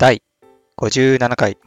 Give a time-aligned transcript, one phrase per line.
[0.00, 0.22] 第
[0.78, 1.58] 57回、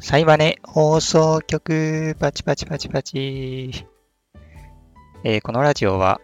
[0.00, 3.86] サイバネ放送局、パチパチパチパチ。
[5.22, 6.22] えーこのラジオは、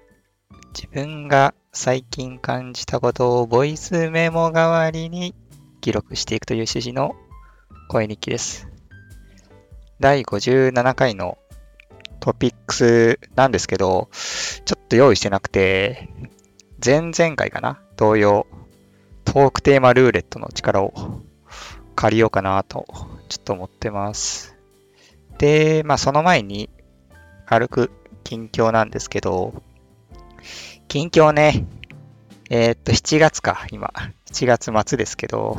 [0.74, 5.34] 自分が最近感じたことをボイスメモ代わりに
[5.82, 7.14] 記録していくという趣旨の
[7.90, 8.66] 声日記です。
[10.00, 11.36] 第57回の
[12.20, 14.08] トピックスなんですけど、
[14.64, 16.08] ちょっと用意してなくて、
[16.82, 17.82] 前々回かな？
[17.98, 18.46] 同様、
[19.28, 21.20] トークテーマルーレットの力を
[21.94, 22.86] 借りようかなと、
[23.28, 24.56] ちょっと思ってます。
[25.36, 26.70] で、まあその前に、
[27.44, 27.90] 軽く
[28.24, 29.62] 近況なんですけど、
[30.88, 31.66] 近況ね、
[32.48, 33.92] えーっと、7月か、今。
[34.32, 35.58] 7月末ですけど、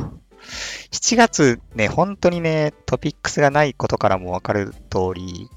[0.92, 5.48] 7月ね、本当にね、トピックスがないことからもわかる通り、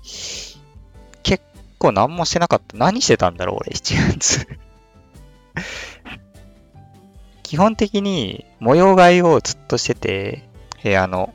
[1.23, 1.43] 結
[1.79, 2.77] 構何もしてなかった。
[2.77, 4.62] 何してたんだろう、俺、7月。
[7.53, 10.43] 基本的に模様替えをずっとしてて、
[10.83, 11.35] 部屋の。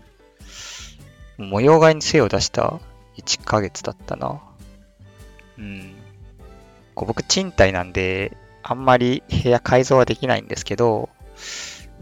[1.37, 2.79] 模様替えに精を出した
[3.17, 4.41] 1ヶ月だったな。
[5.59, 5.93] うん。
[6.95, 11.09] こう僕賃貸なんで、あんまり部屋改造はできないんですけど、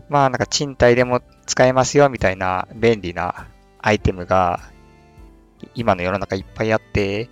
[0.07, 3.47] まあなんか賃貸でも使えますよみたいな便利な
[3.81, 4.61] アイテムが
[5.73, 7.29] 今の世の中いっぱいあって、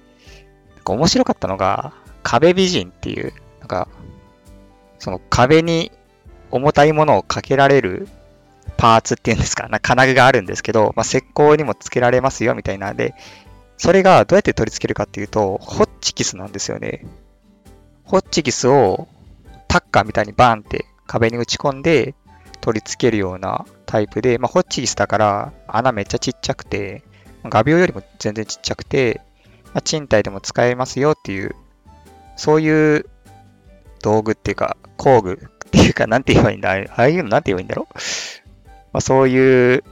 [0.75, 3.31] なんか面白かったのが壁美人っていう、
[3.62, 3.88] なんか
[5.00, 5.94] その壁に
[6.54, 8.08] 重たいものをかけられる
[8.78, 13.16] パーツっていうんですか、な金具があるんですけど、まあ、石膏にもつけられますよみたいなんで、
[13.78, 17.06] それがどうやって取り付けるかっていうと、ホッチキスなんですよね。
[18.04, 19.08] ホッチキスを
[19.68, 22.14] タッカーみたいにバーンって壁に打ち込んで
[22.62, 27.02] 取り付けるようなタイプで、まあ、ホッチキスだから穴めっちゃちっちゃくて、
[27.44, 29.22] 画鋲よりも全然ちっちゃくて、
[29.74, 31.56] まあ、賃貸でも使えますよっていう、
[32.36, 33.06] そういう
[34.04, 36.70] 道具っていうか、工具っていうか、なんて言えばいいんだ？
[36.72, 37.88] ああいうのなんて言えばいいんだろ？
[37.92, 37.96] う
[38.94, 39.84] まあ、そういう、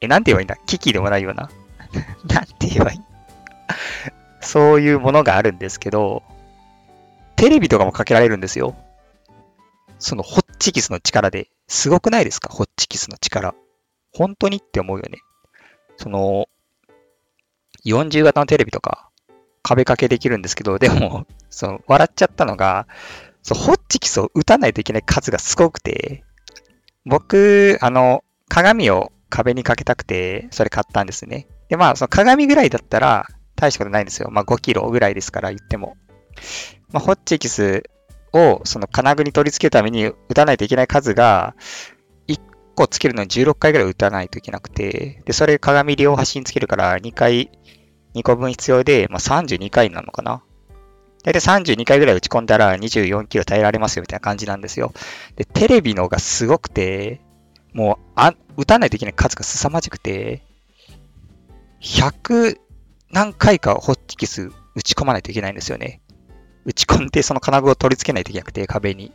[0.00, 0.56] え、なんて言えばいいんだ？
[0.66, 1.50] 危機でもないような？
[2.32, 3.00] なんて言えばいい？
[4.40, 6.22] そういうものがあるんですけど、
[7.36, 8.74] テレビとかもかけられるんですよ。
[9.98, 11.48] そのホッチキスの力で。
[11.68, 12.48] すごくないですか？
[12.50, 13.54] ホッチキスの力。
[14.12, 15.18] 本当にって思うよね。
[15.96, 16.48] その、
[17.84, 19.10] 40型のテレビとか
[19.62, 22.86] 壁掛けできるんですけど、でも、その、笑っちゃったのが、
[23.42, 26.24] そう、ホチキスを打たないといけない数がすごくて、
[27.04, 31.46] 僕、あの、鏡を壁にかけたくて、それ買ったんですね。
[31.68, 34.28] で、まあ、その鏡ぐらいだったら、大したことないんですよ。
[34.30, 35.96] まあ、5キロぐらいですから言っても。
[36.92, 37.84] まあ、ホッチキス
[38.32, 41.54] を、その金具に取り付けるために打たないといけない数が、
[42.28, 42.40] 1
[42.74, 47.50] 個つけるのに16回ぐらい打たないといけなくて、で、それ鏡両端につけるから2回、
[48.14, 50.42] 2個分必要で、まあ、32回なのかな。
[51.26, 54.92] 大体32回ぐらい打ち込んだら24キロ耐えられますよみたいな感じなんですよ。
[55.34, 57.20] で、テレビのがすごくて、
[57.72, 60.44] もうあ、打たないといけない数が凄まじくて、
[61.82, 62.58] 100
[63.10, 66.00] 何回かホッチキス打ち込まないといけないんですよね。
[66.64, 69.12] 打ち込んでその金具を取り付けないといけなくて、壁に。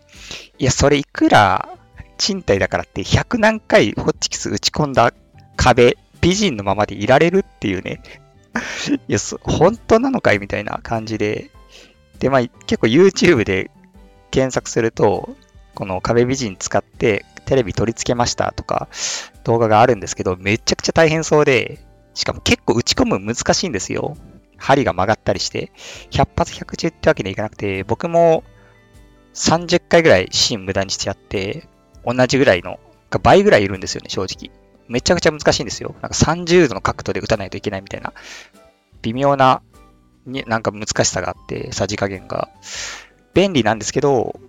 [0.60, 1.78] いや、それいくら
[2.18, 5.14] 賃貸だからって100何回ホッチキス打ち込んだ
[5.56, 8.04] 壁、美人のままでいられるっていうね。
[9.08, 10.40] いや、そ本当なのかい？
[10.40, 11.52] みたいな感じで。
[12.22, 13.72] で、まあ、結構 YouTube で
[14.30, 15.36] 検索すると、
[15.74, 18.90] この壁美人使ってテレビ取り付けましたとか
[19.44, 21.80] 動画があるんですけど、めちゃくちゃ大変そうで、
[22.14, 24.16] しかも結構打ち込む難しいんですよ。
[24.58, 25.72] 針が曲がったりして、
[26.12, 28.44] 100発100中ってわけにはいかなくて、僕も
[29.34, 31.68] 30回ぐらい芯無駄にしちゃって、
[32.06, 32.80] 同じぐらいの、
[33.24, 34.56] 倍ぐらいいるんですよね、正直。
[34.88, 35.96] めちゃくちゃ難しいんですよ。
[36.02, 38.14] なんか30度の角度で打たないといけないみたいな、
[39.02, 39.64] 微妙な、
[40.26, 42.50] になんか難しさがあって、さじ加減が。
[43.34, 44.40] 便利なんですけど、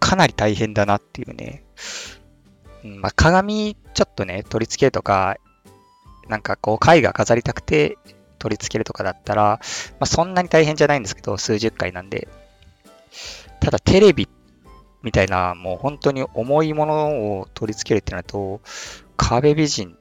[0.00, 1.64] かなり大変だなっていうね。
[2.84, 5.36] まあ、鏡ちょっとね、取り付けとか、
[6.28, 7.98] なんかこう絵画飾りたくて
[8.38, 9.58] 取り付けるとかだったら、ま
[10.00, 12.28] あ、そんなに大変じゃないんですけど、数十回なんで。
[13.60, 14.28] ただテレビ
[15.02, 18.60] みたいな、もう本当に重いものを取り付けるってなると、
[19.16, 19.96] 壁美人、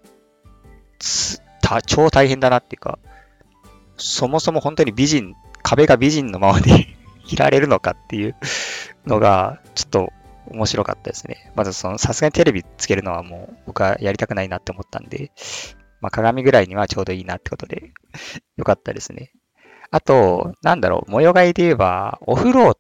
[1.86, 2.98] 超大変だなっていうか、
[4.02, 6.88] そもそも本当に美人、壁が美人のままで
[7.30, 8.36] いられるのかっていう
[9.06, 10.14] のが、ちょっと
[10.48, 11.52] 面白かったですね。
[11.56, 15.32] まずその、さすがにテレビつけるのはもう僕はやりたくないなって思ったんで、
[16.02, 17.94] まあ鏡ぐらいにはちょうどいいなってことで、
[18.58, 19.32] よかったですね。
[19.92, 22.78] あと、なんだろう、模様替えで言えば、お風呂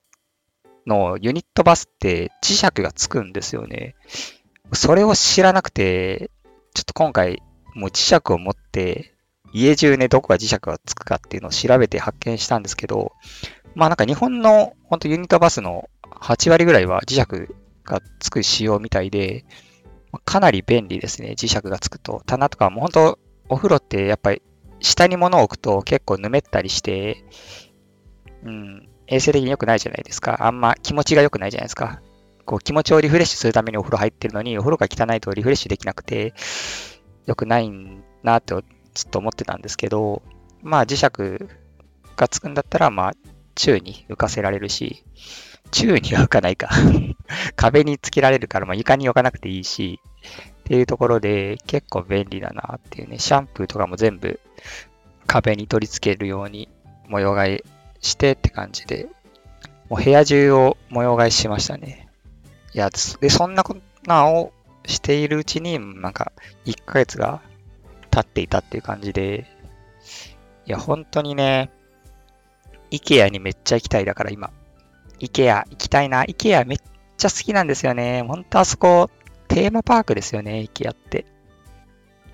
[0.87, 3.95] のユニットバスって磁石がつくんですよね。
[4.73, 6.31] それを知らなくて、
[6.73, 7.43] ちょっと今回、
[7.75, 9.13] もう磁石を持って、
[9.53, 13.13] 家中ね、どこが磁石がつくかっていうのを調べて発見したんですけど、
[13.75, 17.53] まあなんか日本の本当ユニットバスの8割ぐらいは磁石
[17.83, 19.45] がつく仕様みたいで、
[20.25, 22.21] かなり便利ですね、磁石がつくと。
[22.25, 23.19] 棚とかも本当、
[23.49, 24.41] お風呂ってやっぱり
[24.79, 27.23] 下に物を置くと結構ぬめったりして、
[28.43, 30.45] うん、衛生的に良くないじゃないですか。
[30.45, 32.01] あんま気持ちが良くないじゃないですか。
[32.45, 36.33] こう気持ちをリフレッシュするためにお風呂入ってるのに、お風呂が汚いとリフレッシュできなくて、
[37.25, 37.71] 良くない
[38.23, 38.55] なって
[38.93, 40.21] ずっと思ってたんですけど、
[40.61, 41.47] まあ磁石
[42.15, 43.13] がつくんだったら、まあ
[43.55, 45.03] 宙に浮かせられるし、
[45.71, 46.69] 宙には浮かないか。
[47.55, 49.99] 壁につけられるから、まあ、床に置かなくていいし、
[50.59, 54.39] っていうところで結構便利だなっていうね、シャンプーとかも全部
[55.27, 56.69] 壁に取り付けるように
[57.07, 57.63] 模様替え
[58.01, 59.07] してって感じで、
[59.89, 62.09] もう部屋中を模様替えしましたね。
[62.73, 62.89] いや、
[63.19, 64.53] で、そんなことを
[64.85, 66.31] しているうちに、なんか、
[66.65, 67.41] 1ヶ月が
[68.11, 69.47] 経っていたっていう感じで、
[70.65, 71.71] いや、本当にね、
[72.91, 74.51] IKEA にめっちゃ行きたいだから今。
[75.19, 76.23] IKEA 行きたいな。
[76.23, 76.77] IKEA めっ
[77.17, 78.23] ちゃ好きなんですよね。
[78.23, 79.09] ほんとあそこ、
[79.47, 81.25] テーマパークですよね、IKEA って。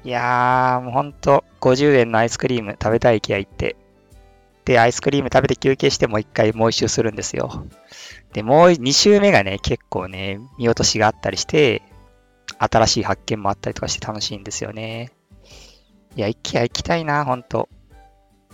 [0.03, 3.75] いやー、もうほんと、50円のアイスクリーム食べたい IKEA 行って。
[4.65, 7.65] で、アイスクリーム食べて休憩してもう一回もう一周するんですよ。
[8.33, 11.81] で、もう2周目がね、結構ね、見落としがあったりして、
[12.59, 15.11] 新しい発見もあったりとかして楽しいんですよね。
[16.17, 17.69] いや、IKEA 行きたいな、ほんと。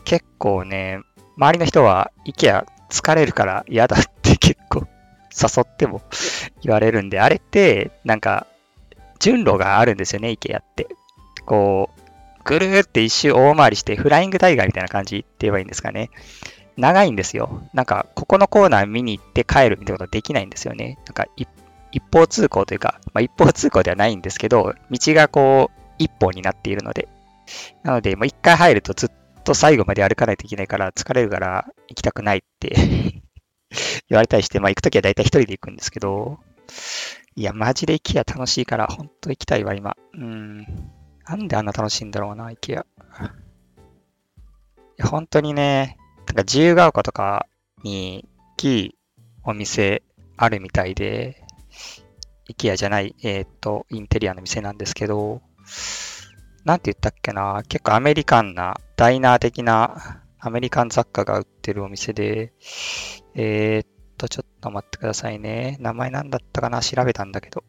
[0.04, 1.00] 結構ね、
[1.38, 4.86] 周りの人は IKEA 疲れるから嫌だって 結構
[5.32, 6.02] 誘っても
[6.62, 8.46] 言われるんで、あれってなんか
[9.20, 10.88] 順路があるんですよね、IKEA って。
[11.46, 12.02] こう、
[12.44, 16.10] ぐるーって一周大回りしてフライングタイガーみたいな感じって言えばいいんですかね。
[16.76, 17.62] 長いんですよ。
[17.74, 20.98] なんか、ここのコーナー見に行って帰るみたいなことできないんですよね。
[21.06, 27.08] なんか、一方通行というか、まあ、一方通行ではないんですけど、道がこう、一本になっているので。
[27.84, 29.10] なので、もう一回入るとずっ
[29.44, 32.76] と最後まで歩かないといけないから疲れるから行きたくないって
[34.10, 36.40] 言われたりして、まあ行くときは大体一人で行くんですけど、
[37.36, 39.98] いや、マジで IKEA 楽しいから、ほんと行きたいわ、今。
[40.14, 40.66] うん。
[41.26, 42.82] なんであんな楽しいんだろうな、IKEA。
[42.82, 42.86] い
[44.98, 45.98] や、本当にね、
[46.28, 47.48] なんか自由が丘とか
[47.84, 48.96] に大きい
[49.44, 50.04] お店
[50.38, 51.44] あるみたいで、
[52.50, 55.42] IKEA じゃない、えっ、と、インテリアの店なんですけど、
[56.66, 62.54] なんて言ったっけな、結構アメリカンな、ダイナー的なアメリカン雑貨が売ってるお店で、
[63.36, 63.88] えー、っ
[64.18, 65.78] と、ちょっと待ってくださいね。
[65.80, 66.80] 名前なんだったかな？
[66.82, 67.64] 調べたんだけど。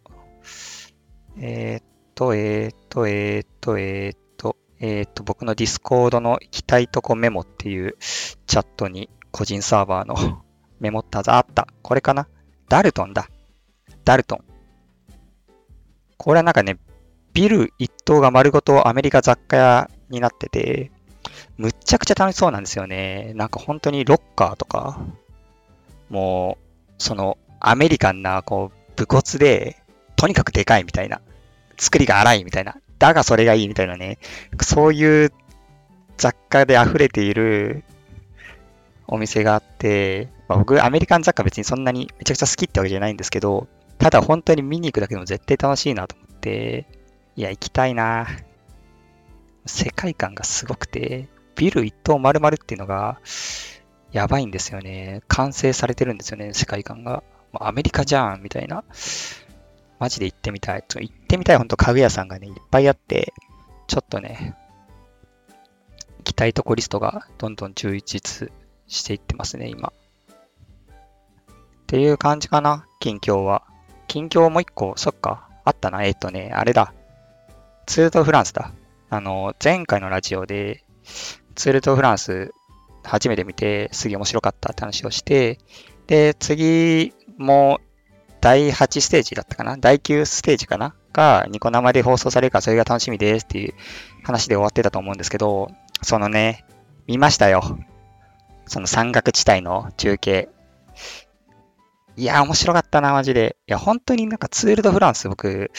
[1.36, 10.44] えー、っと、えー、っと、えー、っと、えー、っと、えー、っと、僕の Discord の行きたいとこメモっていうチャットに個人サーバーの
[10.78, 11.66] メモったあった。
[11.82, 12.28] これかな？
[12.68, 13.28] ダルトンだ。
[14.04, 14.44] ダルトン。
[16.16, 16.78] これはなんかね、
[17.34, 20.90] ビル一棟が丸ごとアメリカ雑貨屋になってて、
[21.56, 23.32] むっちゃくちゃ楽しそうなんですよね。
[23.34, 25.00] なんか本当にロッカーとか、
[26.08, 29.82] もう、そのアメリカンな、こう、武骨で、
[30.16, 31.20] とにかくでかいみたいな。
[31.76, 32.76] 作りが荒いみたいな。
[32.98, 34.18] だがそれがいいみたいなね。
[34.62, 35.32] そういう
[36.16, 37.84] 雑貨で溢れている
[39.08, 43.66] お店があって、まあ、僕、アメリカン雑貨別にそんなにめちゃくちゃ好きってわけじゃないんですけど、
[43.98, 46.86] ただ本当に見に行くだけでも絶対楽しいなと思って、
[47.36, 48.26] いや、行きたいな。
[49.66, 53.20] 世界観がすごくて、ビル一棟丸々っていうのが、
[54.12, 55.22] やばいんですよね。
[55.26, 57.22] 完成されてるんですよね、世界観が。
[57.52, 58.84] アメリカじゃんみたいな。
[59.98, 60.84] マジで行ってみたい。
[60.86, 63.32] ちょ行ってみたい、ほんと家具屋さんがね、いっぱいあって、
[63.86, 64.54] ちょっとね、
[66.18, 68.52] 行きたいとこリストがどんどん充実
[68.86, 69.88] していってますね、今。
[69.88, 69.96] っ
[71.86, 73.64] ていう感じかな、近況は。
[74.06, 76.04] 近況もう一個、そっか、あったな。
[76.04, 76.92] えっとね、あれだ。
[77.86, 78.72] ツールドフランスだ。
[79.10, 80.84] あの、前回のラジオで、
[81.54, 82.52] ツールドフランス
[83.02, 85.58] 初めて見て、すげえ面白かったって話をして、
[86.06, 87.80] で、次も
[88.40, 89.76] 第8ステージだったかな？
[89.76, 90.94] 第9ステージかな？
[91.12, 93.74] がニコ生で放送されるからそれが楽しみですっていう
[94.24, 95.70] 話で終わってたと思うんですけど、
[96.02, 96.64] そのね、
[97.06, 97.78] 見ましたよ。
[98.66, 100.48] その山岳地帯の中継。
[102.16, 103.56] いや、面白かったな、マジで。
[103.66, 105.70] いや、本当になんかツールドフランス僕、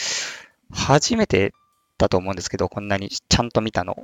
[0.72, 1.52] 初めて
[1.98, 3.96] だと思うんですけど、こんなにちゃんと見たの。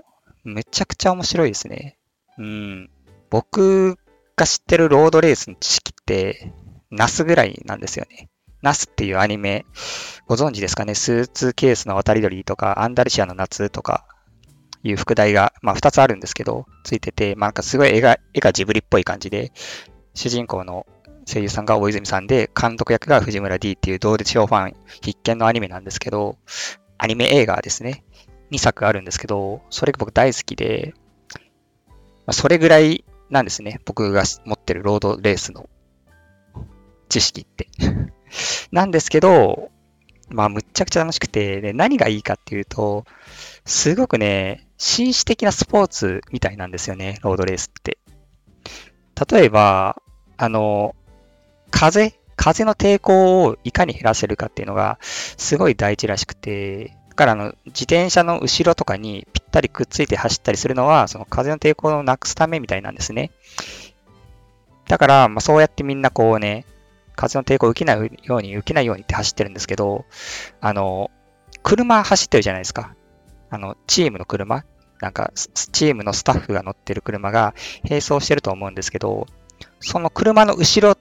[0.44, 1.98] めちゃくちゃ面白いですね。
[2.38, 2.90] うん。
[3.30, 3.96] 僕
[4.36, 6.52] が知ってるロードレースの知識って、
[6.90, 8.28] ナスぐらいなんですよね。
[8.60, 9.66] ナスっていうアニメ、
[10.26, 10.94] ご存知ですかね？
[10.94, 14.06] スーツケースの渡り鳥とか、アンダルシアの夏とか
[14.82, 19.52] いう副題が、まあ2つあるんですけど、ついてて、まあなんかすごい絵が、絵がジブリっぽい感じで、
[20.14, 20.86] 主人公の
[21.26, 26.38] 声優さんが大泉さんで、監督役が藤村 D っていう同列賞ファン必見のアニメなんですけど、
[27.02, 28.04] アニメ映画ですね。
[28.52, 30.94] 2作あるんですけど、それが僕大好きで、
[32.26, 33.80] ま、それぐらいなんですね。
[33.84, 35.68] 僕が持ってるロードレースの
[37.08, 37.66] 知識って。
[38.70, 39.72] なんですけど、
[40.28, 43.04] まあ、むっちゃくちゃ楽しくて、で、何がいいかっていうと、
[43.64, 47.98] すごくね、紳士的なスポーツみたいなんですよね、ロードレースって。
[49.28, 50.00] 例えば、
[50.36, 50.94] あの、
[51.72, 63.30] 風風の抵抗をいかに減らせるかっていうのが、すごい大事らしくて、だからあの、自転車の後ろとかにぴったりくっついて走ったりするのは、その風の抵抗をなくすためみたいなんですね。
[64.88, 66.66] だから、まあ、そうやってみんなこうね、
[67.16, 70.04] 風の抵抗を受けないように、受けないようにって走ってるんですけど、
[70.60, 71.10] あの、
[71.62, 72.94] 車走ってるじゃないですか。
[73.50, 74.64] あの、チームの車
[75.02, 79.26] なんか、チームのスタッフが乗ってる車が並走してると思うんですけど、
[79.80, 80.96] その車の後ろ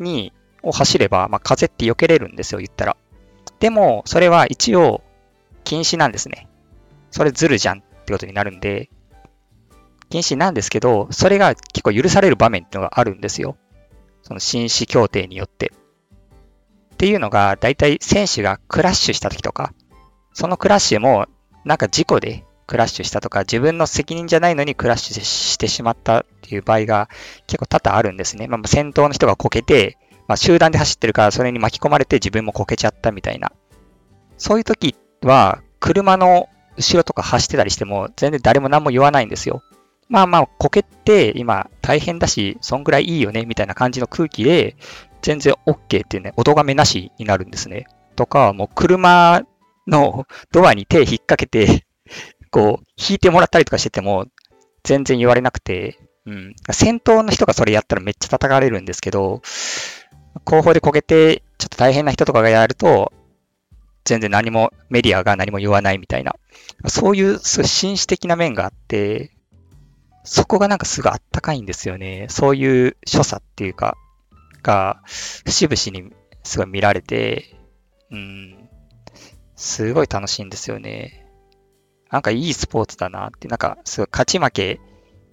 [0.00, 0.32] に、
[0.66, 2.96] を走れば、まあ、風って避けれるんですよ、言ったら。
[3.60, 5.02] でも、それは一応、
[5.64, 6.48] 禁止なんですね。
[7.10, 8.90] それずるじゃんってことになるんで、
[10.10, 13.56] 禁止なんですけど、それが結構許される場面っていうのがあるんですよ。
[14.22, 15.72] その紳士協定によって。
[16.94, 19.72] っていうのが、だいたい選手がクラッシュした時とか、
[20.32, 21.26] そのクラッシュも、
[21.64, 27.08] なんか事故でクラッシュしたとか、自分の責任じゃないのにクラッシュしてしまったっていう場合が
[27.46, 28.46] 結構多々あるんですね。
[28.48, 33.52] まあ、先頭の人がこけて、まあ、集団で走ってるからそれに巻き込まれて自分もこけちゃったみたいな。
[34.38, 39.62] そういう時は、車の後ろとか走ってたりしても、全然誰も何も言わないんですよ。
[40.08, 44.76] まあまあ、こけって今大変だし、そんぐらいいいよね、みたいな感じの空気で、
[45.22, 47.86] 全然 OK っていうね、お咎めなしになるんですね。
[48.14, 49.42] とか、もう車
[49.86, 51.86] のドアに手引っ掛けて
[52.50, 54.26] こう、引いてもらったりとかしてても、
[54.84, 56.54] 全然言われなくて、うん。
[56.72, 59.42] 先頭の人がそれやったらめっちゃ叩かれるんですけど、
[60.44, 63.12] 後方でこけて、ちょっと大変な人とかがやると、
[64.04, 66.36] 全然何も、メディアが何も言わないみたいな、
[66.86, 69.32] そういう紳士的な面があって、
[70.24, 72.26] そこがなんかすごいあったかいんですよね。
[72.28, 73.96] そういう所作っていうか、
[74.62, 76.12] が、節々に
[76.42, 77.56] すごい見られて、
[78.10, 78.68] うん、
[79.54, 81.24] すごい楽しいんですよね。
[82.10, 84.80] なんかいいスポーツだなって、なんかすごい勝ち負け、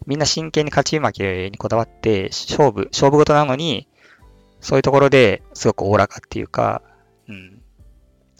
[0.05, 3.87] みんな真剣に勝ち負けにこだわって勝負、勝負事なのに、
[4.63, 6.81] そういうところですごくおおらかっていうか、
[7.27, 7.61] うん、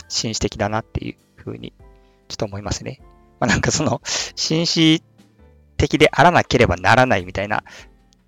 [0.07, 1.73] 紳士的だなっていうふうに、
[2.29, 3.01] ちょっと思いますね。
[3.39, 4.01] まあ、なんかその、
[4.35, 5.03] 紳士
[5.77, 7.63] 的であらなければならないみたいな、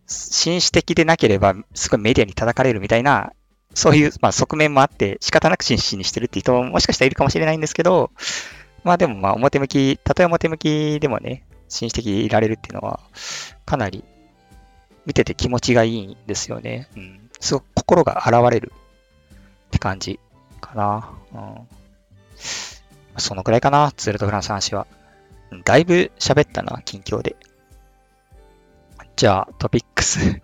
[0.08, 3.32] 紳士的でなければすごいメディアに叩かれるみたいな、
[3.74, 8.12] そういう、まあ、側面もあって仕方なく紳士にしてるっていう人ももしかしたらいるかもしれないんですけど、
[8.84, 13.00] まあでもまあ表向き、たとえ表向きでもね、紳士的でいられるっていうのは、
[13.66, 14.04] かなり
[15.06, 16.90] 見てて気持ちがいいんですよね。
[16.96, 17.25] うん。
[17.46, 18.74] すごく心が現れる
[19.68, 20.20] って感じ
[20.60, 21.12] かな。
[21.32, 23.20] うん。
[23.20, 24.88] そのくらいかな、ツールドフランス話は。
[25.64, 27.36] だいぶ喋ったな、近況で。
[29.16, 30.42] じゃあ、トピックス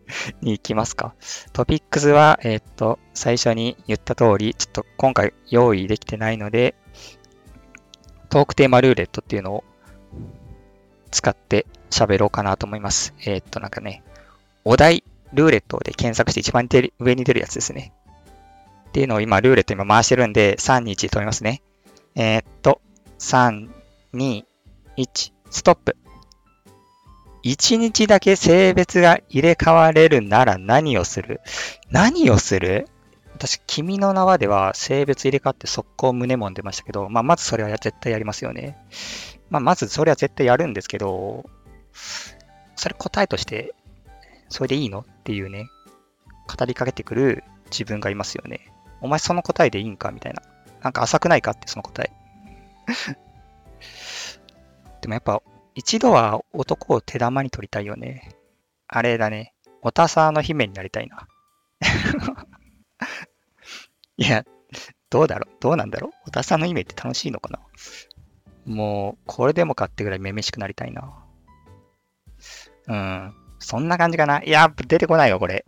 [0.40, 1.14] に行きますか。
[1.52, 6.74] トピックスは、えー、っと、最初に言った通り、ちょっと今回用意できてないので、
[8.30, 9.64] トークテーマルーレットっていうのを
[11.10, 13.12] 使って喋ろうかなと思います。
[13.26, 14.02] えー、っと、なんかね、
[14.64, 16.68] お題ルーレットで検索して一番
[16.98, 17.92] 上に出るやつですね。
[18.88, 21.62] っていうのを今、ルーレット今回してるんで、3、2、1止めますね。
[22.16, 22.80] えー、っと、
[23.18, 23.68] 3、
[24.14, 24.44] 2、
[24.96, 25.96] 1、ストップ。
[27.44, 31.40] 1日だけ性別が入れ替われるなら何をする？
[31.90, 32.88] 何をする？
[33.34, 38.76] 私、君の名はでは性別入れ替わって速攻胸もんでましたけど、まあ、まずそれは絶対やりますよね。
[39.48, 41.48] まあ、まずそれは絶対やるんですけど、
[42.76, 43.74] それ答えとして、
[44.50, 45.00] それでいいの？
[45.00, 45.68] っていうね、
[46.46, 48.70] 語りかけてくる自分がいますよね。
[49.00, 50.10] お前その答えでいいんか？
[50.10, 50.42] みたいな。
[50.82, 51.52] なんか浅くないか？
[51.52, 52.10] ってその答え。
[55.00, 55.42] でもやっぱ
[55.74, 58.34] 一度は男を手玉に取りたいよね。
[58.88, 59.54] あれだね。
[59.82, 61.26] おたさの姫になりたいな。
[64.18, 64.44] いや、
[65.08, 65.56] どうだろう？
[65.60, 66.10] どうなんだろう？
[66.26, 67.60] おたさの姫って楽しいのかな？
[68.66, 71.14] もう、これでもかってぐらいめめしくなりたいな。
[72.88, 73.34] うん。
[73.60, 74.42] そんな感じかな？
[74.42, 75.64] いや、出てこないよ、これ。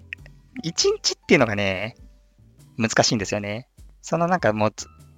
[0.63, 1.95] 一日っていうのがね、
[2.77, 3.69] 難しいんですよね。
[4.01, 4.73] そのなんかもう、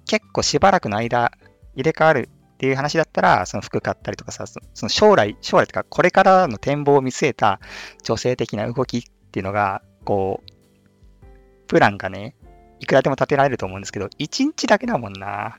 [0.05, 1.31] 結構しばらくの間、
[1.73, 7.59] 入れ替わるっていう話だったら、その服買ったりとかさ、その将来、将来とか、これからの展望を見据えた
[8.03, 11.25] 女性的な動きっていうのが、こう、
[11.67, 12.35] プランがね、
[12.79, 15.57] いくらでも立てられると思うんですけど、1日だけだもんな。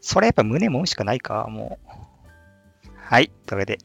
[0.00, 2.88] それやっぱ胸揉むしかないか、もう。
[2.96, 3.30] はい。
[3.46, 3.78] というわけで、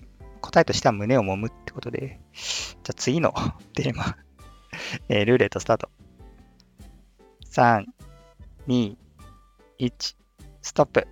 [0.43, 3.33] 答えとしては胸を揉むってことで、じゃあ次の
[3.73, 4.17] テーマ。
[5.07, 5.89] えー、ルーレットスタート。
[7.51, 7.85] 3、
[8.67, 8.95] 2、
[9.79, 10.15] 1、
[10.61, 11.07] ストップ。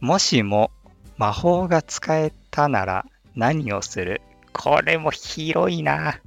[0.00, 0.70] もしも
[1.16, 4.20] 魔法が使えたなら何をする？
[4.52, 6.20] これも広いな。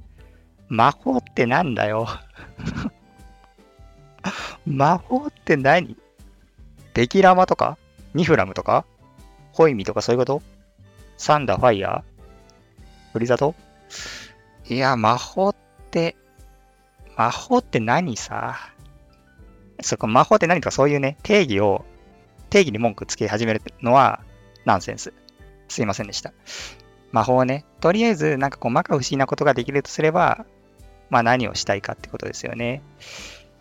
[0.68, 2.08] 魔法ってなんだよ？
[4.66, 5.96] 魔法って何？
[6.94, 7.78] ベキラマとか？
[8.14, 8.84] ニフラムとか？
[9.52, 10.42] ホイミとかそういうこと？
[11.18, 12.11] サンダー、ファイヤー？
[13.12, 13.54] ーブリザド
[14.68, 15.54] いや、魔法っ
[15.90, 16.16] て、
[17.16, 18.56] 魔法って何さ？
[19.82, 21.84] そこ魔法って何かそういうね、定義を、
[22.50, 24.20] 定義に文句つけ始めるのは
[24.64, 25.12] ナンセンス。
[25.68, 26.32] すいませんでした。
[27.10, 30.46] 魔法ね、とりあえずなんかこう、摩訶不思議なことができるとすれば、
[31.10, 32.82] まあ何をしたいかってことですよね。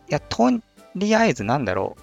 [0.10, 0.50] いや、と
[0.96, 2.02] りあえずなんだろう。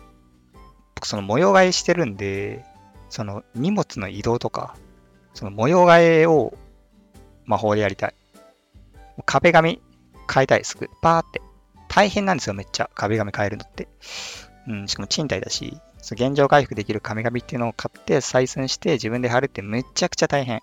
[0.97, 2.65] 僕その模様替えしてるんで、
[3.09, 4.75] その荷物の移動とか、
[5.33, 6.53] その模様替えを
[7.49, 8.15] 魔法でやりたい。
[9.27, 9.81] 壁紙
[10.33, 10.89] 変えたい、すぐ。
[11.03, 11.41] パーって。
[11.89, 12.91] 大変なんですよ、めっちゃ。
[12.95, 13.89] 壁紙変えるのって。
[14.69, 15.81] うん、しかも賃貸だし、
[16.13, 20.61] 現状回復できる壁紙っていうのを買って採寸して自分で貼るってめちゃくちゃ大変。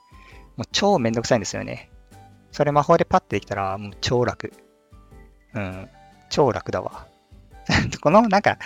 [0.56, 1.92] もう超めんどくさいんですよね。
[2.51, 4.54] それ魔法でパッてできたらもう超楽。
[5.54, 5.89] うん、
[6.30, 7.08] 超楽だわ。
[8.01, 8.60] このなんか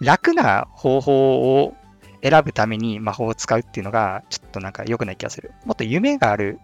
[0.00, 1.76] 楽な方法を
[2.22, 5.52] 選ぶために魔法を使うっていうのがちょっとなんか良くない気がする。
[5.64, 6.58] もっと夢がある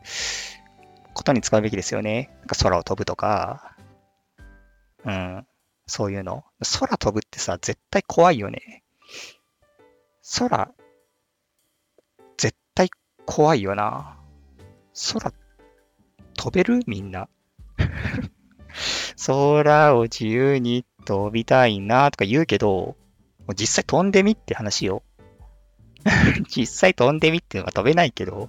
[1.15, 2.31] ことに使うべきですよね。
[2.41, 3.77] なんか空を飛ぶとか、
[5.05, 5.47] うん、
[5.87, 6.45] そういうの。
[6.79, 8.83] 空飛ぶってさ、絶対怖いよね。
[10.39, 10.73] 空、
[12.37, 12.91] 絶対
[13.27, 14.19] 怖いよな。
[15.13, 15.33] 空、
[16.35, 16.81] 飛べる？
[16.87, 17.29] みんな。
[19.27, 22.97] 空を自由に飛びたいなとか言うけど、
[23.55, 25.03] 実際飛んでみって話よ。
[26.49, 28.49] 実際飛んでみっていうのは飛べないけど。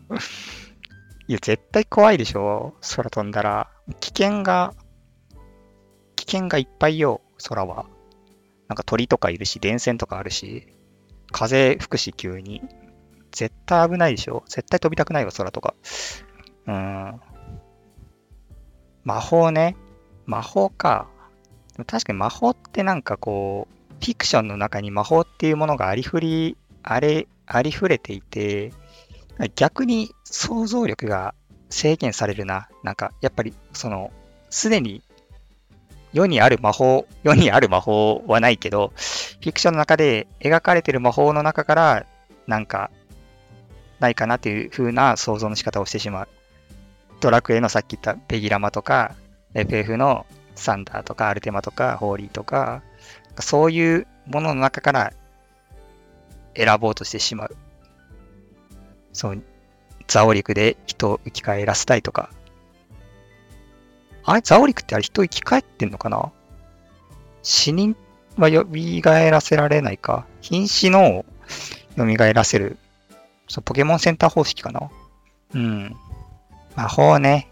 [1.28, 2.74] いや、絶対怖いでしょ。
[2.96, 3.70] 空飛んだら。
[4.02, 4.74] 危険が、
[6.16, 7.86] 危険がいっぱいよ、空は。
[8.68, 10.68] なんか鳥とかいるし、電線とかあるし、
[11.32, 12.62] 風吹くし、急に。
[13.32, 14.44] 絶対危ないでしょ。
[14.48, 15.76] 絶対飛びたくないわ、空とか。
[16.68, 17.22] うん。
[19.04, 19.78] 魔法ね。
[20.26, 21.08] 魔法か。
[21.88, 28.74] 確かに魔法ってなんかこう、フィクションの中に魔法っていうものがありふり、あれ、ありふれていて、
[29.56, 31.34] 逆に想像力が
[31.70, 32.70] 制限されるな。
[32.84, 34.12] なんか、やっぱり、その、
[34.50, 35.02] すでに
[36.14, 42.06] 世にある魔法、世にある魔法はないけど、フィクションの中で描かれてる魔法の中から、
[42.46, 42.92] なんか、
[44.00, 46.28] ないかなっていう風な想像の仕方をしてしまう。
[47.20, 49.16] ドラクエのさっき言ったペギラマとか、
[49.56, 52.84] FF のサンダーとかアルテマとかホーリーとか、
[53.40, 55.14] そういうものの中から
[56.56, 57.56] 選ぼうとしてしまう。
[59.14, 59.42] そう、
[60.08, 62.30] ザオリクで人を生き返らせたいとか。
[64.26, 66.32] あれ、ザオリクってあれ人生き返ってんのかな？
[67.42, 67.96] 死人
[68.38, 68.66] は蘇
[69.04, 70.26] らせられないか？
[70.42, 71.26] 瀕死の
[71.98, 72.78] 蘇らせる。
[73.48, 74.90] そう、ポケモンセンター方式かな？
[75.54, 75.96] うん。
[76.76, 77.52] 魔法ね。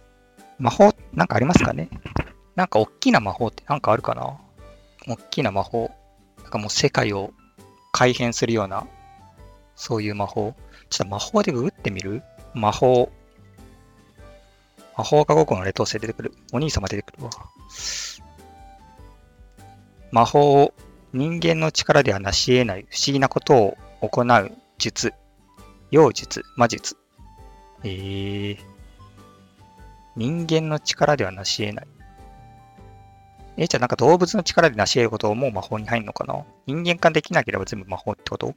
[0.58, 1.90] 魔法、なんかありますかね？
[2.56, 4.38] なんか大きな魔法ってなんかあるかな？
[5.08, 5.92] 大きな魔法。
[6.42, 7.34] なんかもう世界を
[7.92, 8.88] 改変するような、
[9.76, 10.56] そういう魔法。
[10.92, 12.22] ちょっと魔法でググってみる？
[12.54, 13.10] 魔法。
[14.98, 16.34] 魔法科学の劣等生出てくる。
[16.52, 17.32] お兄様出てくるわ。
[20.12, 20.74] 魔法、
[21.14, 25.14] 人間の力では成し得ない不思議なことを行う術。
[25.92, 26.98] 妖術、魔術。
[27.84, 28.58] えー、
[30.18, 31.88] 人間の力では成し得ない。
[33.56, 36.44] え、じゃあなんか動物の力で成し得ることをもう魔法に入るのかな？
[36.68, 38.54] 人間化できなければ全部魔法ってこと？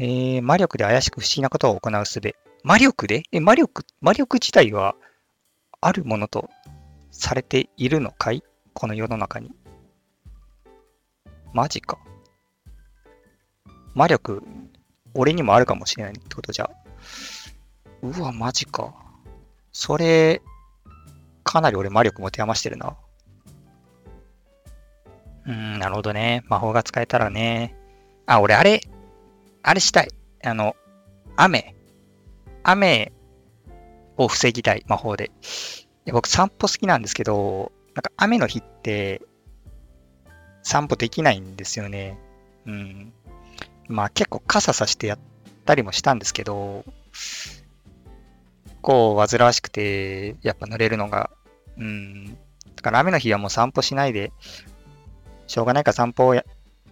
[0.00, 2.36] えー、魔力で怪しく不思議なことを行うすべ。
[2.62, 3.24] 魔力で？
[3.32, 4.94] え、魔力、魔力自体は
[5.80, 6.48] あるものと
[7.10, 8.44] されているのかい？
[8.74, 9.50] この世の中に。
[11.52, 11.98] マジか。
[13.94, 14.42] 魔力、
[15.14, 16.70] 俺にもあるかもしれないってことじゃ。
[18.02, 18.94] うわ、マジか。
[19.72, 20.42] それ、
[21.42, 22.96] かなり俺魔力持て余してるな。
[25.46, 26.44] うーん、なるほどね。
[26.48, 27.74] 魔法が使えたらね。
[28.26, 28.80] あ、俺あれ、
[29.68, 30.08] あれしたい。
[30.42, 30.76] あの、
[31.36, 31.74] 雨。
[32.62, 33.12] 雨
[34.16, 35.30] を防ぎたい、魔法で。
[36.06, 39.20] い僕散歩好きなんですけど、なんか雨の日って
[40.62, 42.18] 散歩できないんですよね。
[42.64, 43.12] うん。
[43.88, 45.18] まあ結構傘さしてやっ
[45.66, 46.86] たりもしたんですけど、
[48.80, 51.30] 構煩わしくて、やっぱ濡れるのが。
[51.76, 52.24] うん。
[52.24, 54.32] だから雨の日はもう散歩しないで、
[55.46, 56.44] しょうがないから散歩を我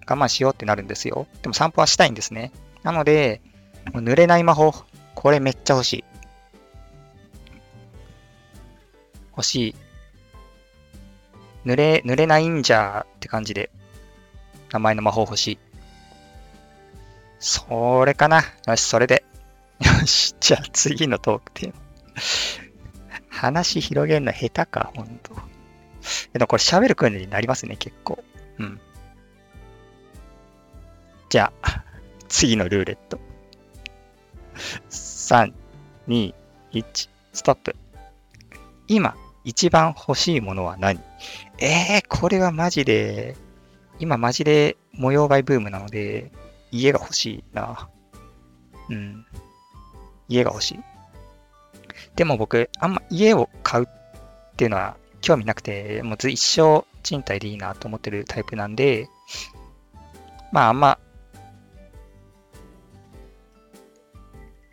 [0.07, 1.27] 慢しようってなるんですよ。
[1.41, 2.53] でも散歩はしたいんですね。
[2.87, 3.41] なので、
[3.87, 4.73] 濡れない魔法。
[5.17, 6.05] これめっちゃ欲しい。
[9.31, 9.75] 欲しい。
[11.67, 13.71] 濡れ、濡れないんじゃーって感じで、
[14.71, 15.59] 名前の魔法欲しい。
[17.41, 18.45] それかな。
[18.69, 19.25] よし、それで。
[19.81, 21.81] よし、じゃあ次のトークテーマ。
[23.29, 25.35] 話広げるの下手か、ほんと。
[26.33, 28.23] でもこれ喋る訓練になりますね、結構。
[28.61, 28.81] うん。
[31.31, 31.83] じゃあ、
[32.29, 33.19] 次のルーレット。
[34.91, 35.53] 3、
[36.09, 36.35] 2、
[36.73, 37.77] 1、ストップ。
[38.89, 41.01] 今、一番欲しいものは何？
[41.59, 43.37] えー、これはマジで、
[43.99, 46.31] 今マジで模様替えブームなので、
[46.71, 47.89] 家が欲しいな。
[48.91, 49.27] うん。
[50.29, 50.81] 家が欲しい。
[52.17, 59.09] でも僕、あんま家を買うっていうのは興味なくて、もう一生賃貸でいいなと思ってるタイプなんで、
[60.53, 60.99] まああんま、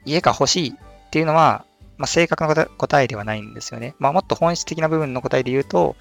[0.06, 1.66] 家が欲しいっていうのは、
[1.98, 3.96] まあ、正確な答えではないんですよね。
[4.00, 5.96] まあ、もっと本質的な部分の答えで言うと、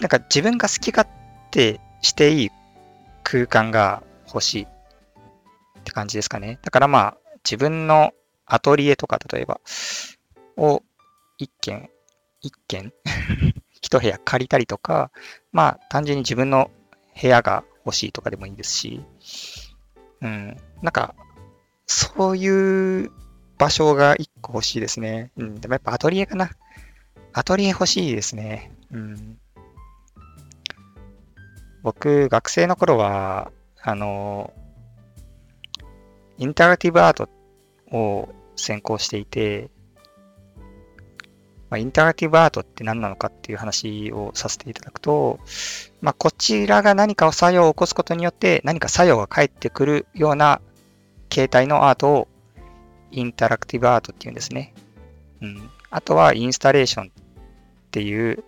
[0.00, 1.08] なんか自分が好き勝
[1.50, 2.50] 手していい
[3.24, 6.58] 空間が欲しいって感じですかね。
[6.62, 8.12] だからまあ、自分の
[8.46, 9.60] アトリエとか、例えば、
[10.56, 10.82] を
[11.36, 11.90] 一軒、
[12.40, 12.92] 一軒
[13.82, 15.10] 一部屋借りたりとか、
[15.52, 16.70] まあ、単純に自分の
[17.20, 19.04] 部屋が欲しいとかでもいいですし、
[20.20, 21.14] うん、なんか、
[21.88, 23.10] そういう
[23.56, 25.32] 場所が一個欲しいですね。
[25.36, 26.50] うん、でもやっぱアトリエかな。
[27.32, 28.72] アトリエ欲しいですね。
[28.92, 29.38] うん。
[31.82, 34.52] 僕、学生の頃は、あの、
[36.36, 37.28] インタラティブアート
[37.90, 39.70] を専攻していて、
[41.70, 45.38] まあ、インタラティブアートって何なのかっていう話をさせていただくと、
[46.02, 50.60] まあ、こちらが何かを作用を起こすことによって何か作用が返ってくるような
[51.28, 52.28] 形態のアートを
[53.10, 54.74] インタラクティブアートっていうんですね。
[55.40, 55.70] うん。
[55.90, 57.10] あとはインスタレーションっ
[57.90, 58.44] ていう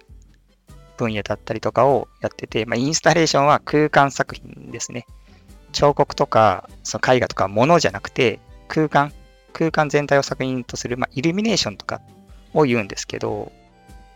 [0.97, 5.07] 分野だったりとかをやってて、まあ、インスタレーションは空間作品ですね。
[5.73, 9.13] 彫刻とか、その絵画とか物じゃなくて、空間、
[9.53, 12.03] 空間全体を作品とする、まあ、イルミネーションとか
[12.53, 13.53] を言うんですけど、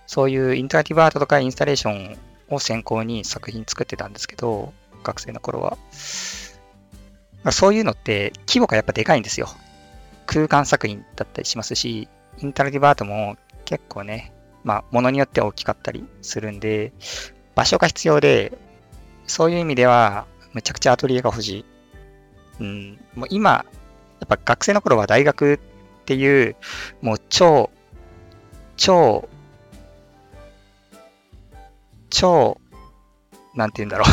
[0.06, 2.18] そういうインタラクティブアートとかインスタレーション
[2.50, 4.72] を先行に作品作ってたんですけど、
[5.02, 5.78] 学生の頃は。
[7.52, 9.48] そういうのって規模がやっぱでかいんですよ。
[10.26, 14.32] 空間作品だったりしますし、インタラクティブアートも結構ね、
[14.64, 16.92] まあ、ものによって大きかったりするんで、
[17.54, 18.56] 場所が必要で、
[19.26, 21.64] そういう意味では、めちゃくちゃアトリエが欲しい。
[22.60, 23.64] うん、もう今、や
[24.24, 25.58] っぱ学生の頃は大学っ
[26.06, 26.56] ていう、
[27.02, 27.70] もう超、
[28.76, 29.28] 超、
[32.10, 32.58] 超、
[33.54, 34.08] なんて言うんだろう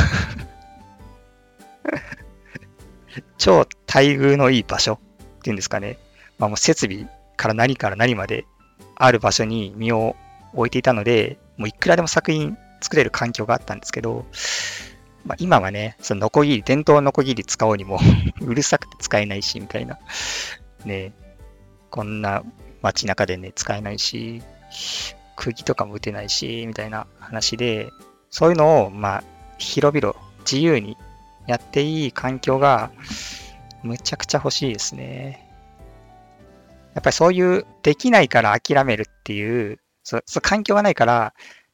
[3.37, 5.97] 超待遇のいい場所っていうんですかね。
[6.37, 8.45] まあもう設備から何から何まで
[8.95, 10.15] ある場所に身を
[10.53, 14.25] 置いていたので、もういくらでも作品作れる環境があったんですけど、
[15.25, 17.99] まあ、今はね、そのノコギリ、伝統ノコギリ使おうにも
[18.41, 19.99] うるさくて使えないし、みたいな。
[20.85, 21.13] ね
[21.91, 22.43] こんな
[22.81, 24.41] 街中でね、使えないし、
[25.35, 27.89] 釘とかも打てないし、みたいな話で、
[28.29, 29.23] そういうのを、まあ、
[29.57, 30.97] 広々、自由に
[31.51, 32.91] やっていい環境が、
[33.83, 35.49] むちゃくちゃ欲しいですね。
[36.93, 41.33] やっぱりそういうできないから諦めるっていう、そそ環境がないから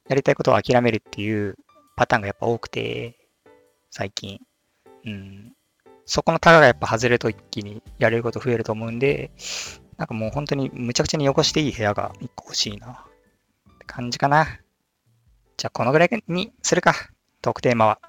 [0.09, 1.57] やりたいことを諦めるっていう
[1.95, 3.19] パターンがやっぱ多くて、
[3.91, 4.39] 最近。
[5.05, 5.53] うん。
[6.07, 9.29] そこのタガがやっぱ外れると一気にやれること増えると思うんで、
[9.97, 13.05] なんかもう本当にむちゃくちゃに汚していい部屋が一個欲しいな。
[13.73, 14.47] って感じかな。
[15.55, 16.95] じゃあこのぐらいにするか。
[17.43, 17.99] トークテーマは。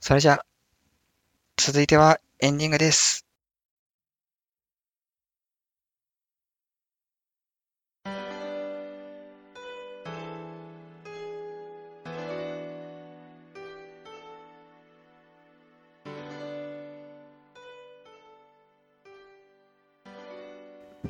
[0.00, 0.44] それじゃ、
[1.56, 3.26] 続いてはエンディングです。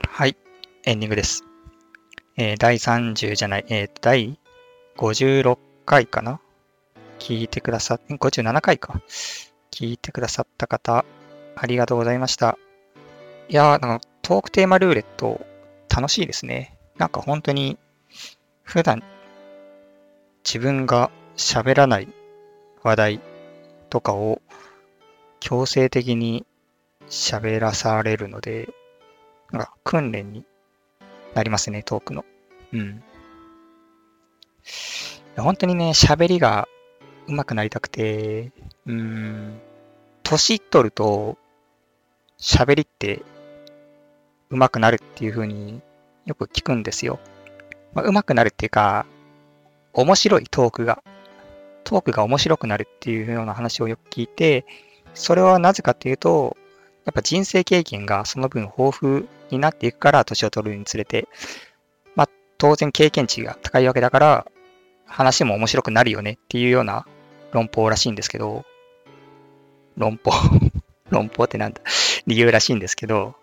[0.09, 0.37] はい、
[0.85, 1.45] エンディングです。
[2.39, 4.39] えー、第30じゃない、えー、第
[4.97, 6.41] 56回かな？
[7.19, 9.01] 聞いてくださっ、57回か。
[9.71, 11.05] 聞いてくださった方、
[11.57, 12.59] ありがとうございました。
[13.49, 15.47] いやー、なんかトークテーマルーレット
[15.89, 16.79] 楽しいですね。
[16.97, 17.79] なんか本当に
[18.63, 19.03] 普段
[20.45, 22.09] 自分が喋らない
[22.83, 23.21] 話題
[23.91, 24.43] とかを
[25.41, 26.45] 強制的に
[27.09, 28.69] 喋らされるので、
[29.51, 30.45] なんか訓練に
[31.35, 32.25] なりますね、トークの。
[32.73, 33.03] うん。
[35.37, 36.69] 本当にね、喋りが
[37.29, 38.53] 上手くなりたくて、
[38.87, 39.61] うん、
[40.23, 41.37] 年取ると、
[42.41, 43.23] 喋りって
[44.51, 45.81] 上手くなるっていう風に
[46.25, 47.19] よく聞くんですよ。
[47.93, 49.07] まあ、上手くなるっていうか、
[49.93, 51.03] 面白いトークが、
[51.85, 54.65] トークが面白くなるっていうような話をよく聞いて、
[55.15, 56.57] それはなぜかっていうと、
[57.05, 61.29] やっぱ人生経験がその分豊富になっていくから、年を取るにつれて、
[62.15, 64.47] まあ当然経験値が高いわけだから、
[65.07, 67.07] 話も面白くなるよねっていうような
[67.53, 68.65] 論法らしいんですけど、
[69.97, 70.33] 論法
[71.11, 71.81] 論法ってなんだ？
[72.27, 73.35] 理由らしいんですけど、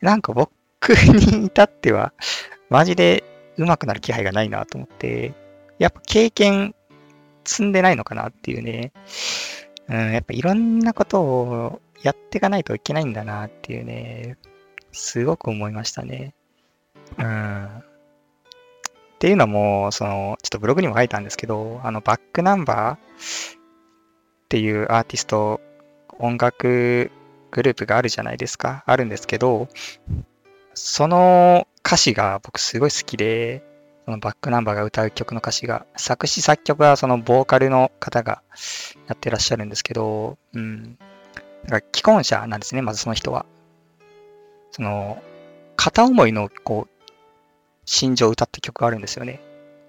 [0.00, 0.50] なんか僕
[0.90, 2.12] に至っては、
[2.68, 3.24] マジで
[3.56, 5.32] 上手くなる気配がないなと思って、
[5.78, 6.74] やっぱ経験
[7.44, 8.92] 積んでないのかなっていうね、
[9.88, 14.36] うん、やっぱいろんなことをやっていかないといけないんだなっていうね、
[14.92, 16.34] すごく思いましたね。
[17.18, 17.84] うん。
[19.22, 22.98] っていうのも、その、ちょっとブログにも書いたんですけど、あの、バックナンバーっ
[24.48, 25.60] ていうアーティスト、
[26.18, 27.12] 音楽
[27.52, 28.82] グループがあるじゃないですか。
[28.84, 29.68] あるんですけど、
[30.74, 33.62] その歌詞が僕すごい好きで、
[34.06, 38.42] そのバックナンバーが歌う曲の歌詞が、作詞作曲はそのボーカルの方が
[39.06, 40.96] やってらっしゃるんですけど、うん。
[40.96, 43.46] だから既婚者なんですね、まずその人は。
[44.72, 45.22] その、
[45.76, 46.91] 片思いのこう、
[47.92, 49.42] 心情を歌った曲があるんですよね。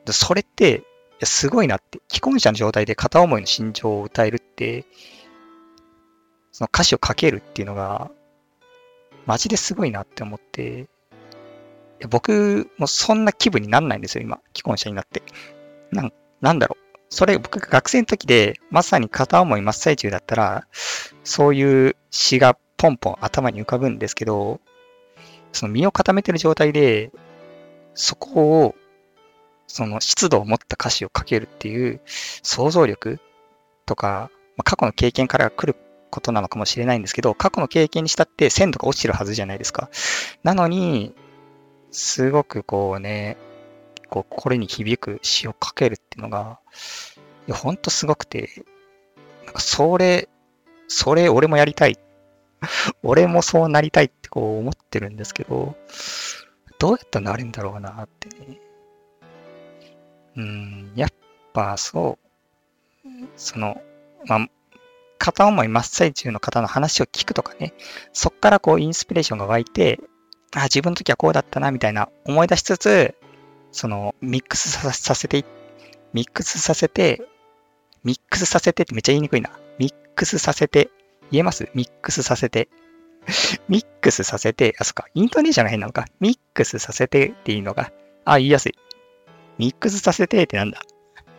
[0.08, 0.84] それって、
[1.24, 4.86] すごいなって、既婚者の状態で片思いの心情を歌えるって、
[6.52, 8.12] その歌詞を書けるっていうのが、
[9.26, 10.90] マジですごいなって思って、
[12.10, 15.24] 僕もそんな気分になんないんですよ、今、既婚者になって。
[15.94, 16.12] な
[16.42, 16.98] なんだろう。
[17.08, 20.68] それ、僕が学生の時で、まさに片思い真っ最中だったら、
[21.24, 24.60] そういう詩がポンポン頭に浮かぶんですけど、
[25.54, 27.14] その身を固めてる状態で、
[27.96, 28.76] そこを、
[29.68, 33.20] その湿度を持った歌詞を書けるっていう想像力
[33.86, 35.80] とか、まあ、過去の経験から来る
[36.12, 39.90] ことなのかもしれないんですけど、過去の経験にしたって鮮度が落ちてるはずじゃないですか。
[40.44, 41.14] なのに、
[41.92, 43.38] すごくこうね、
[44.10, 46.60] こう、これに響く詩を書けるっていうのが、
[47.48, 48.64] いや、ほんとすごくて、
[49.46, 50.30] なんかそれ、
[50.88, 51.98] それ俺もやりたい。
[53.04, 55.76] 俺もそうなりたいってこう思ってるんですけど、
[56.84, 58.60] どうやったらなるんだろうなってね。
[60.36, 61.10] うん、やっ
[61.54, 62.20] ぱそ
[63.06, 63.82] う、その、
[64.26, 64.50] まあ、
[65.18, 67.74] 片思い真っ最中の方の話を聞くとかね、
[68.12, 70.02] そっからこうインスピレーションが湧いて、
[70.54, 73.16] あ、自分の時はこうだったな、みたいな思い出しつつ、
[73.72, 75.46] そのミックスさせて、
[76.12, 77.22] ミックスさせて、
[78.04, 79.52] ミックスさせてってめっちゃ言いにくいな。
[79.80, 80.90] ミックスさせて、
[81.32, 81.70] 言えます？
[81.76, 82.68] ミックスさせて。
[83.70, 86.06] ミックスさせて、あ、そっか、イントネーションが変なのか。
[86.20, 87.92] ミックスさせてっていいのが、
[88.26, 88.74] あ、言いやすい。
[89.58, 90.82] ミックスさせてってなんだ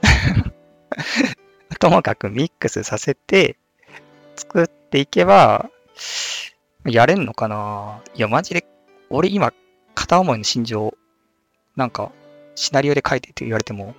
[1.80, 3.56] ともかくミックスさせて、
[4.36, 5.70] 作っていけば、
[6.84, 8.66] やれんのかないや、マジで、
[9.10, 9.52] 俺今、
[9.94, 10.94] 片思いの心情、
[11.76, 12.12] なんか、
[12.54, 13.94] シナリオで書いてって言われても、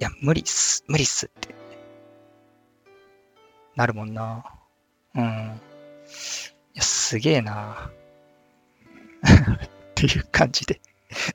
[0.00, 1.54] いや、無理っす、無理っすって、
[3.76, 4.44] なるもんな。
[5.14, 5.60] うん。
[6.74, 7.90] や、すげえな
[9.22, 10.80] っていう感じで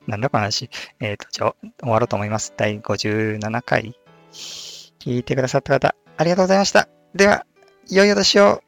[0.08, 0.70] なんだこの話？
[1.00, 2.54] えっ、ー、と、じゃあ、終わろうと思います。
[2.58, 3.94] 第57回。
[4.32, 6.90] 聞いてくださった方、ありがとうございました。
[7.16, 7.46] では、
[7.90, 8.62] 良いお年を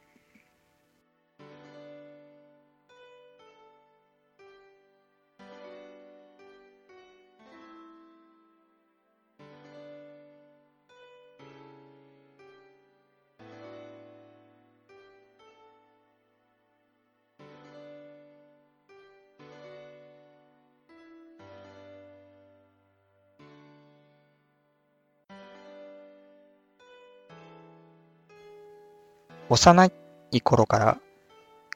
[29.50, 29.90] 幼
[30.30, 30.98] い頃から、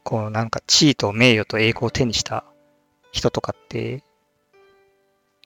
[0.05, 2.45] こうなんか地位と名誉と栄光を手にした
[3.11, 4.05] 人とかって、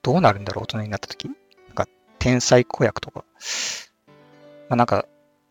[0.03, 1.29] どうなるんだろう、大人になった時。
[1.29, 1.33] な
[1.73, 1.87] んか
[2.19, 3.25] 天才子役とか。
[4.69, 5.07] まあ、なんか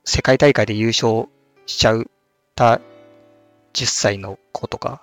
[0.06, 1.28] 世界大会で優勝
[1.66, 2.12] しちゃう
[2.56, 2.80] た
[3.74, 5.02] 10歳の子とか、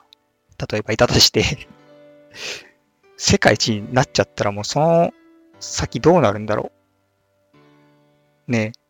[0.71, 1.69] 例えばいたとして
[3.19, 5.13] 世界一になっちゃったらもうその
[5.59, 6.71] 先どうなるんだろ
[8.49, 8.51] う。
[8.53, 8.84] ねえ。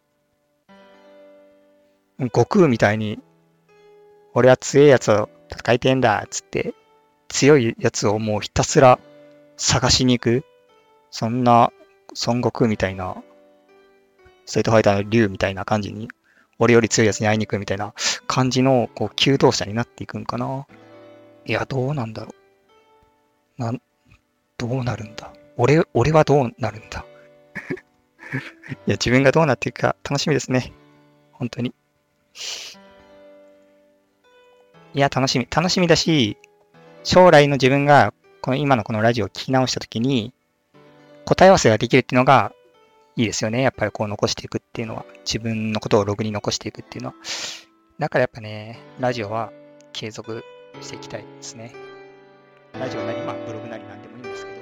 [2.20, 3.18] 悟空みたいに、
[4.35, 6.74] 俺は強いやつを戦いてんだ、つって、
[7.29, 8.98] 強いやつをもうひたすら
[9.57, 10.44] 探しに行く。
[11.11, 11.72] そんな、
[12.27, 13.16] 孫悟空みたいな、
[14.46, 16.09] ストイートファイターの竜みたいな感じに、
[16.59, 17.94] 俺より強いやつに会いに行くみたいな
[18.27, 20.66] 感じの、こう、求道者になっていくんかな。
[21.46, 22.35] いや、どうなんだろ
[23.59, 23.62] う。
[23.62, 23.83] なん、
[24.59, 25.33] どうなるんだ。
[25.57, 27.05] 俺、俺はどうなるんだ。
[28.87, 30.72] いや、自分がどうなっていくか楽しみですね。
[31.33, 31.74] 本当に。
[34.94, 35.48] いや、楽しみ。
[35.50, 36.36] 楽しみだし、
[37.02, 40.32] 将来の自分が、この今のこのラジオを聞き直したときに、
[41.24, 42.52] 答え合わせができるっていうのが
[43.16, 43.62] いいですよね。
[43.62, 45.04] やっぱりこう残していくっていうのは。
[45.24, 47.14] 自分のことをログに残していくっていうのは。
[47.98, 49.52] だからやっぱね、ラジオは
[49.92, 50.44] 継続
[50.80, 51.72] していきたいですね。
[52.78, 54.53] ラジオなり、まあブログなりなんでもいいんですけど。